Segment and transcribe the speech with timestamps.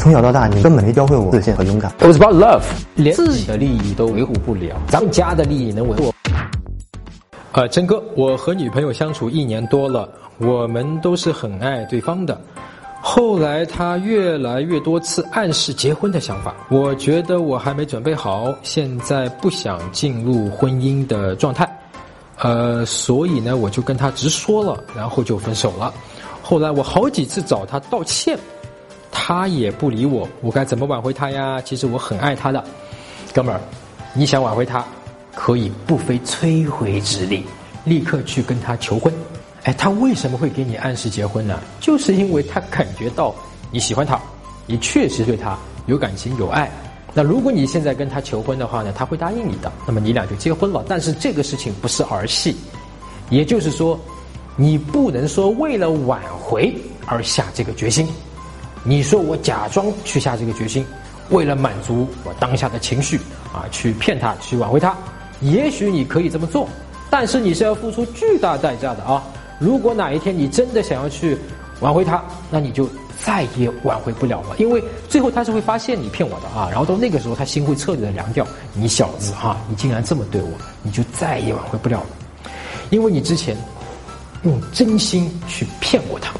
[0.00, 1.92] 从小到大，你根本没教会我自信和勇敢。
[1.98, 2.62] It was about love，
[2.94, 6.14] 连自己的利益都维护不了，咱们家的利益能维护？
[7.52, 10.08] 呃，真哥，我和女朋友相处一年多了，
[10.38, 12.40] 我们都是很爱对方的。
[13.02, 21.68] 后来她越来越多次暗示结婚的想法，我觉得我还没准备好，现在不想进入婚姻的状态。
[22.38, 25.92] 呃，所以呢，我就跟她直说了，然后就分手了。
[26.42, 28.38] 后来我好几次找她道歉，
[29.30, 31.62] 他也不理我，我该怎么挽回他呀？
[31.64, 32.64] 其实我很爱他的，
[33.32, 33.60] 哥们儿，
[34.12, 34.84] 你想挽回他，
[35.36, 37.44] 可以不费吹灰之力，
[37.84, 39.14] 立刻去跟他求婚。
[39.62, 41.60] 哎，他为什么会给你暗示结婚呢？
[41.78, 43.32] 就是因为他感觉到
[43.70, 44.20] 你喜欢他，
[44.66, 45.56] 你确实对他
[45.86, 46.68] 有感情有爱。
[47.14, 50.84] 那如果你现在跟他求婚的话呢，他会答应你的，那么你俩就结婚了。
[50.88, 52.56] 但是这个事情不是儿戏，
[53.28, 53.96] 也就是说，
[54.56, 56.74] 你不能说为了挽回
[57.06, 58.08] 而下这个决心。
[58.82, 60.84] 你说我假装去下这个决心，
[61.28, 63.18] 为了满足我当下的情绪
[63.52, 64.96] 啊，去骗他，去挽回他，
[65.40, 66.68] 也许你可以这么做，
[67.10, 69.22] 但是你是要付出巨大代价的啊。
[69.58, 71.36] 如果哪一天你真的想要去
[71.80, 72.88] 挽回他，那你就
[73.22, 78.46] 再也挽回不了了，因为最后他是会发现你骗我的啊，然后到那个时候他心会彻底的凉掉。
[78.72, 80.48] 你小子哈、你竟然这么对我，
[80.82, 82.50] 你就再也挽回不了了，
[82.88, 83.54] 因为你之前
[84.44, 86.32] 用真心去骗过他。